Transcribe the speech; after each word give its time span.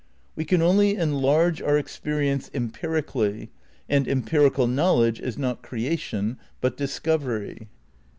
We 0.35 0.45
can 0.45 0.63
only 0.63 0.95
enlarge 0.95 1.61
our 1.61 1.77
experience 1.77 2.49
em 2.55 2.71
pirically, 2.71 3.49
and 3.87 4.07
empirical 4.07 4.65
knowledge 4.65 5.19
is 5.19 5.37
not 5.37 5.61
creation 5.61 6.39
but 6.59 6.75
discovery. 6.75 7.67